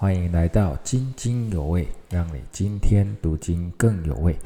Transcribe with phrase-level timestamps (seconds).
[0.00, 4.36] 欢迎来到津津有味，让你今天读经更有味。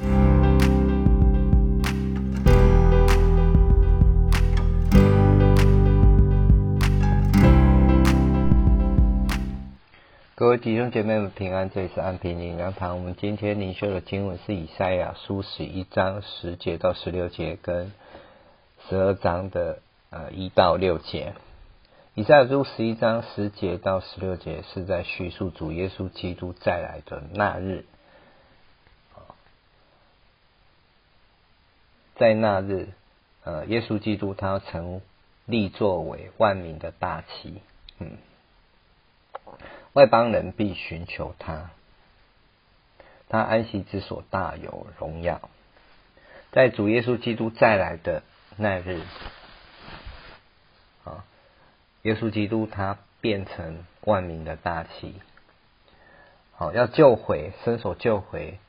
[10.33, 12.97] 各位弟兄姐妹们平安，这里是安平灵粮堂。
[12.97, 17.91] 我们今天灵修的经文是以赛亚书十一章十节到十六节，跟
[18.89, 19.77] 十二章的
[20.09, 21.35] 呃一到六节。
[22.15, 27.85] 以赛亚书十一章十节到十六节是在叙述主耶稣基督再来的那日。
[32.15, 32.89] 在那日，
[33.43, 35.01] 呃，耶稣基督他要成
[35.47, 37.63] 立作为万民的大旗，
[37.97, 38.17] 嗯。
[39.93, 41.71] 外邦人必寻求他，
[43.27, 45.49] 他安息之所大有荣耀。
[46.51, 48.21] 在主耶稣基督再来的
[48.55, 49.01] 那日，
[52.03, 55.21] 耶稣基督他变成万民的大旗，
[56.51, 58.59] 好要救回伸手救回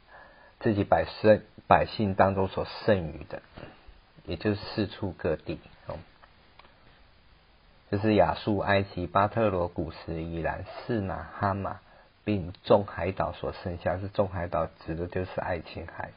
[0.61, 3.43] 自己百姓百姓当中所剩余的，
[4.25, 5.61] 也就是四处各地。
[7.91, 11.79] 就是亚述、埃及、巴特罗古时、以兰、士拿、哈马，
[12.25, 16.11] 并众海岛所剩下，是众海岛指的就是爱琴海。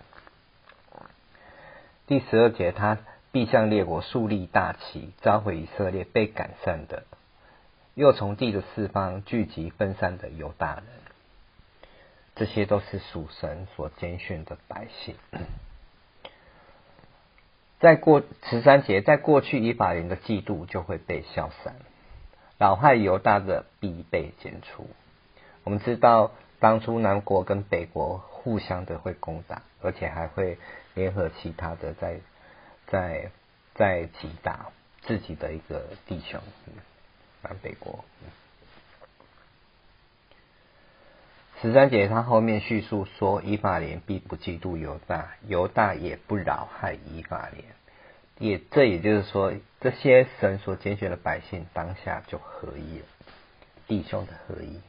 [2.07, 2.97] 第十二节，他
[3.37, 7.03] 地向列国树立大旗，召回以色列被赶散的，
[7.93, 10.85] 又从地的四方聚集分散的犹大人。
[12.33, 15.13] 这些都是属神所拣选的百姓。
[17.79, 21.75] 在过十三节，在过去以法莲的嫉妒就会被消散，
[22.57, 24.89] 老害犹大的必被剪除。
[25.63, 30.57] 我们知道，当初南国跟北国互相的会攻打，而且还会
[30.95, 32.19] 联合其他的在
[32.87, 33.31] 在
[33.75, 34.71] 在击打
[35.01, 36.41] 自己的一个弟兄，
[37.41, 38.03] 南北国。
[41.61, 47.65] 十三节他后面叙述说，以法莲必不嫉妒犹大，犹大也不扰害以法莲。
[48.37, 53.05] 也这也就是说，这些神所拣选的百姓当下就合一了，
[53.87, 54.79] 弟兄的合一。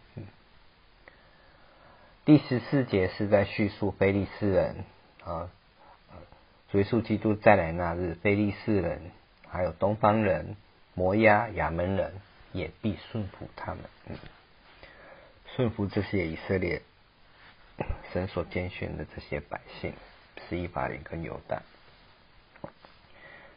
[2.27, 4.85] 第十四节是在叙述菲利斯人
[5.25, 5.49] 啊，
[6.73, 9.01] 耶稣基督再来那日，菲利斯人
[9.49, 10.57] 还有东方人、
[10.95, 12.13] 摩押、亚门人
[12.53, 13.85] 也必顺服他们。
[15.57, 16.83] 顺服这些以色列
[18.13, 19.95] 神所拣选的这些百姓，
[20.49, 21.63] 是一法莲跟犹大。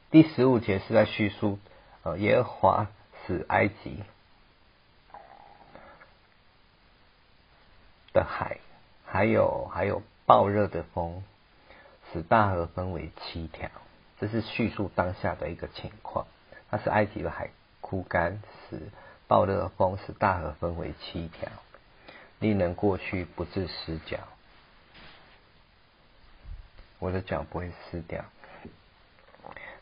[0.09, 1.59] 第十五节是在叙述，
[2.03, 2.87] 呃，耶和华
[3.27, 4.03] 使埃及
[8.13, 8.57] 的海，
[9.05, 11.23] 还有还有暴热的风，
[12.11, 13.69] 使大河分为七条。
[14.19, 16.27] 这是叙述当下的一个情况。
[16.69, 17.49] 那是埃及的海
[17.81, 18.79] 枯干，使
[19.27, 21.49] 暴热风使大河分为七条。
[22.39, 24.17] 令人过去不致失脚，
[26.97, 28.25] 我的脚不会湿掉。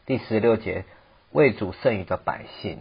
[0.06, 0.84] 第十六节，
[1.31, 2.79] 为主剩余的百姓，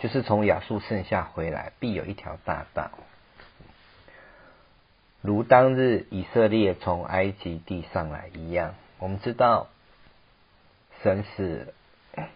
[0.00, 2.90] 就是从亚述剩下回来，必有一条大道，
[5.20, 8.74] 如当日以色列从埃及地上来一样。
[8.98, 9.68] 我们知道，
[11.02, 11.74] 神使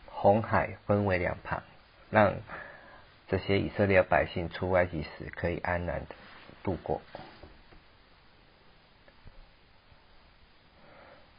[0.06, 1.62] 红海分为两旁，
[2.10, 2.34] 让。
[3.28, 6.16] 这些以色列百姓出埃及时可以安然的
[6.64, 7.00] 度过。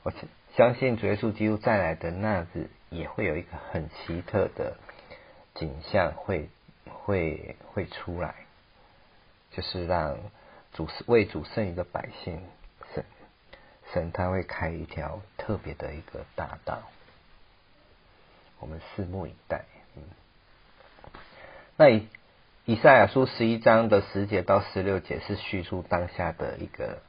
[0.03, 0.13] 我
[0.55, 4.77] 相信主耶稣基督再来的那日，也会有一个很奇特的
[5.53, 6.47] 景象会
[6.85, 8.35] 会会出来，
[9.51, 10.17] 就是让
[10.73, 12.41] 主为主剩余的百姓，
[12.93, 13.03] 神
[13.93, 16.83] 神他会开一条特别的一个大道，
[18.59, 19.65] 我们拭目以待。
[19.95, 20.03] 嗯。
[21.77, 22.07] 那以
[22.65, 27.01] 以赛亚书十一章的十节到十六节是叙述当下的一个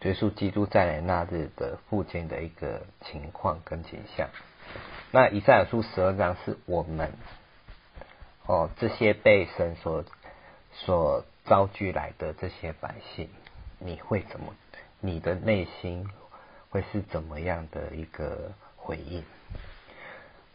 [0.00, 4.28] 耶稣基督再来那日的附近的一个情况跟景象。
[5.10, 7.12] 那以赛亚书十二章是我们
[8.44, 10.04] 哦这些被神所
[10.72, 13.28] 所遭聚来的这些百姓，
[13.78, 14.54] 你会怎么？
[15.00, 16.08] 你的内心
[16.70, 19.22] 会是怎么样的一个回应？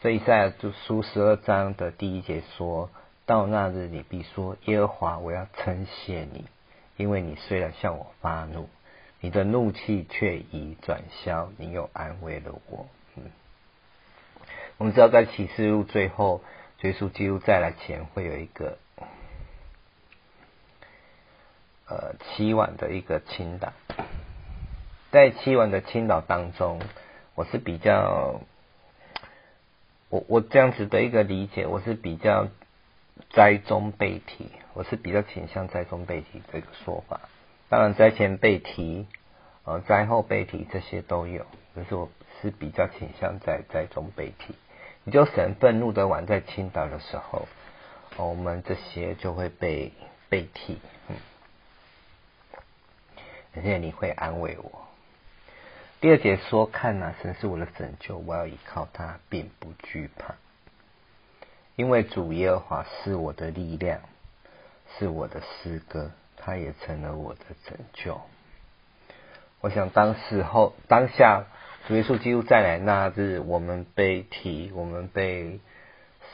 [0.00, 2.90] 所以在就书十二章的第一节说。
[3.26, 6.46] 到那日，你必说：“耶和华，我要称谢你，
[6.96, 8.68] 因为你虽然向我发怒，
[9.20, 13.30] 你的怒气却已转消，你又安慰了我。”嗯，
[14.78, 16.42] 我们知道，在启示录最后，
[16.78, 18.78] 追溯基督再来前，会有一个
[21.90, 23.72] 呃七晚的一个倾倒。
[25.10, 26.80] 在七晚的倾倒当中，
[27.34, 28.40] 我是比较，
[30.08, 32.46] 我我这样子的一个理解，我是比较。
[33.34, 37.20] 栽中被提，我是比较倾向栽中被提这个说法。
[37.68, 39.06] 当然灾前被提，
[39.64, 41.44] 呃灾后被提这些都有，
[41.74, 42.08] 可是我
[42.40, 44.54] 是比较倾向在灾中被提。
[45.04, 47.46] 你就神愤怒的晚在倾倒的时候，
[48.16, 49.92] 我们这些就会被
[50.30, 50.78] 被替，
[51.08, 51.16] 嗯，
[53.54, 54.86] 而且你会安慰我。
[56.00, 60.34] 第二节说：“看呐，神是我的拯救，我要依靠他，并不惧怕。”
[61.76, 64.00] 因为主耶和华是我的力量，
[64.98, 68.20] 是我的诗歌，他也成了我的拯救。
[69.60, 71.44] 我想当时候当下
[71.86, 75.60] 主耶稣基督再来那日，我们被提，我们被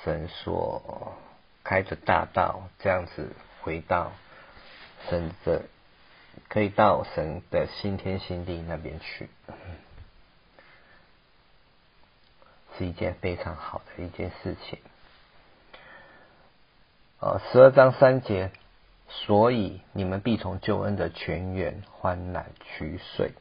[0.05, 1.17] 神所
[1.65, 4.13] 开着大道，这样子回到
[5.09, 5.63] 神的，
[6.49, 9.29] 可以到神的新天新地那边去，
[12.77, 14.79] 是一件非常好的一件事情。
[17.19, 18.51] 呃，十二章三节，
[19.09, 23.33] 所以你们必从救恩的泉源欢然取水。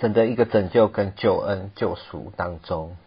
[0.00, 2.98] 神的一个拯救跟救恩救赎当中，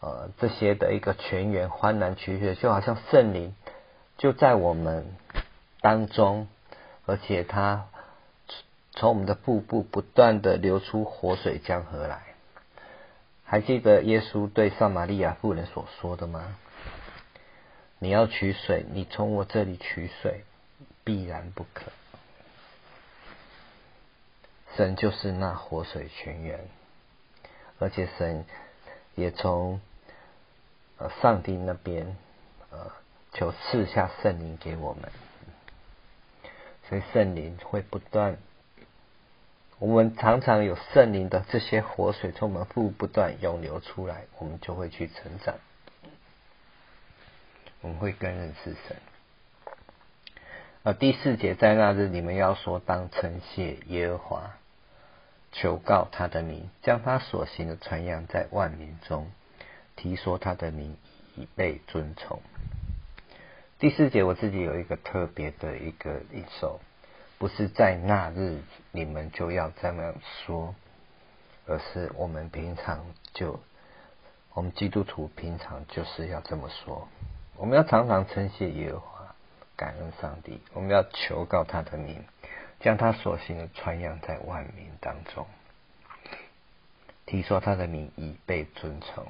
[0.00, 3.54] 呃，这些的一个泉源欢然取水，就好像圣灵
[4.18, 5.06] 就在我们
[5.80, 6.48] 当中，
[7.06, 7.88] 而且它
[8.92, 12.22] 从我们的腹部不断的流出活水江河来。
[13.44, 16.56] 还记得耶稣对撒玛利亚妇人所说的吗？
[17.98, 20.44] 你要取水，你从我这里取水，
[21.04, 21.92] 必然不可。
[24.76, 26.60] 神就是那活水泉源，
[27.78, 28.44] 而且神
[29.14, 29.80] 也从
[30.98, 32.16] 呃上帝那边
[32.70, 32.90] 呃
[33.32, 35.10] 求赐下圣灵给我们，
[36.88, 38.36] 所以圣灵会不断，
[39.78, 45.54] 我们常常有圣灵的这些活水从我们腹部不断涌流出来，我们就会去成长。
[47.80, 48.96] 我们会更认识神。
[50.82, 54.50] 而，第四节在那日，你们要说当称谢耶和华，
[55.52, 59.30] 求告他的名，将他所行的传扬在万民中，
[59.96, 60.96] 提说他的名
[61.36, 62.40] 已被尊崇。
[63.84, 66.80] 第四节我自己有一个特别的一个一首，
[67.36, 70.74] 不是在那日你们就要这样说，
[71.66, 73.04] 而是我们平常
[73.34, 73.60] 就，
[74.54, 77.06] 我们基督徒平常就是要这么说。
[77.58, 79.34] 我们要常常称谢耶和华，
[79.76, 80.62] 感恩上帝。
[80.72, 82.24] 我们要求告他的名，
[82.80, 85.46] 将他所行的传扬在万民当中，
[87.26, 89.26] 提说他的名已被尊崇。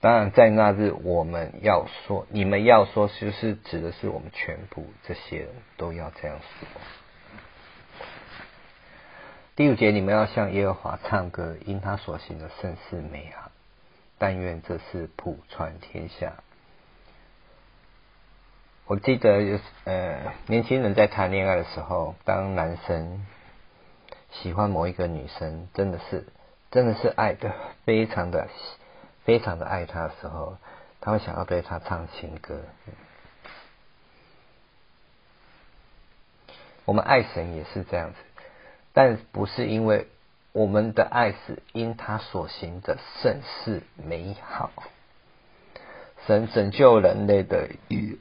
[0.00, 6.68] 当然，在那日我们要说，你们要说，就是指的是我们全部这些人都要这样说。
[9.56, 13.50] 第五节，你们要向耶和华唱歌，因他所行的甚是美好。
[14.18, 16.34] 但愿这是普传天下。
[18.86, 23.26] 我记得有呃，年轻人在谈恋爱的时候，当男生
[24.30, 26.26] 喜欢某一个女生，真的是
[26.70, 27.52] 真的是爱的
[27.84, 28.48] 非常的
[29.28, 30.56] 非常的爱他的时候，
[31.02, 32.62] 他会想要对他唱情歌。
[36.86, 38.16] 我们爱神也是这样子，
[38.94, 40.08] 但不是因为。
[40.52, 44.72] 我们的爱是因他所行的甚是美好，
[46.26, 48.18] 神拯救人类的一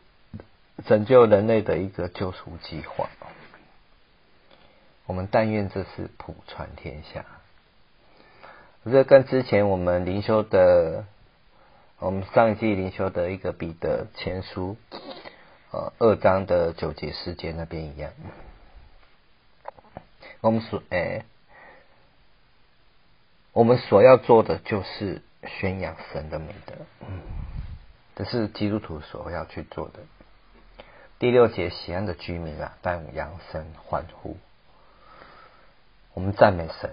[0.85, 3.09] 拯救人类的一个救赎计划。
[5.05, 7.25] 我们但愿这是普传天下。
[8.91, 11.05] 这跟之前我们灵修的，
[11.99, 14.77] 我们上一季灵修的一个彼得前书，
[15.71, 18.11] 呃，二章的九节世界那边一样。
[20.41, 21.23] 我们说，哎。
[23.53, 26.75] 我们所要做的就是宣扬神的美德，
[28.15, 30.01] 这是基督徒所要去做的。
[31.17, 34.37] 第六节，喜安的居民啊，当扬声欢呼，
[36.13, 36.91] 我们赞美神，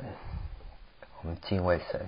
[1.24, 2.06] 我们敬畏神，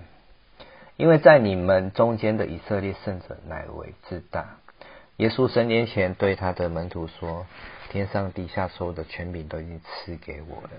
[0.98, 4.58] 因为在你们中间的以色列圣者乃为至大。
[5.16, 7.46] 耶稣三年前对他的门徒说
[7.88, 10.70] ：“天上地下所有的权柄都已经赐给我了，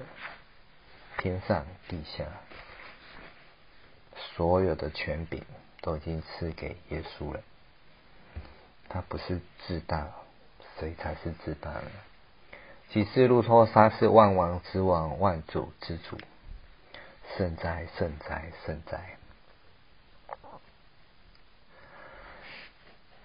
[1.17, 2.25] 天上地下。”
[4.35, 5.43] 所有的权柄
[5.81, 7.39] 都已经赐给耶稣了，
[8.87, 10.07] 他不是自大，
[10.79, 11.89] 谁才是自大呢？
[12.91, 16.19] 启示录说他是万王之王，万主之主，
[17.37, 19.15] 圣哉圣哉圣哉！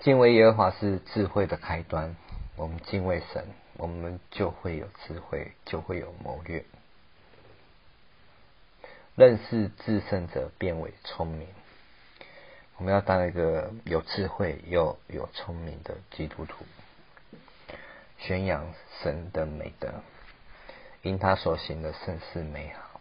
[0.01, 2.15] 敬畏耶和华是智慧的开端，
[2.57, 3.47] 我们敬畏神，
[3.79, 6.63] 我们就会有智慧，就会有谋略。
[9.17, 11.49] 认识至圣者，变为聪明。
[12.77, 16.67] 我们要当一个有智慧又有聪明的基督徒，
[18.19, 20.03] 宣扬神的美德，
[21.01, 22.92] 因他所行的甚是美好。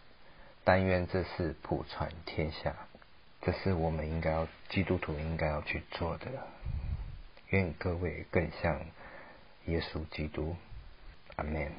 [0.64, 2.74] 但愿这事普传天下，
[3.40, 6.26] 这是我们应该要基督徒应该要去做的。
[7.48, 8.80] 愿各位更像
[9.66, 10.56] 耶稣基督。
[11.36, 11.72] 阿门。